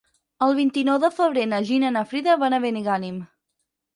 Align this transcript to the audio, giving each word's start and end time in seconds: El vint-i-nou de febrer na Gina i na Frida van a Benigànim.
El 0.45 0.53
vint-i-nou 0.59 0.97
de 1.03 1.11
febrer 1.17 1.43
na 1.51 1.59
Gina 1.69 1.91
i 1.91 1.95
na 1.97 2.03
Frida 2.13 2.39
van 2.45 2.57
a 2.57 2.61
Benigànim. 2.65 3.23